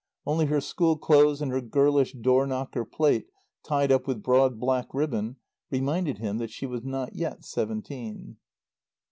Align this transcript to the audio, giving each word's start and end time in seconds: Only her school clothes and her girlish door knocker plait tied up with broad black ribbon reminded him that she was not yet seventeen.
Only 0.25 0.47
her 0.47 0.61
school 0.61 0.97
clothes 0.97 1.43
and 1.43 1.51
her 1.51 1.61
girlish 1.61 2.13
door 2.13 2.47
knocker 2.47 2.85
plait 2.85 3.27
tied 3.63 3.91
up 3.91 4.07
with 4.07 4.23
broad 4.23 4.59
black 4.59 4.95
ribbon 4.95 5.35
reminded 5.69 6.17
him 6.17 6.39
that 6.39 6.49
she 6.49 6.65
was 6.65 6.83
not 6.83 7.13
yet 7.13 7.45
seventeen. 7.45 8.37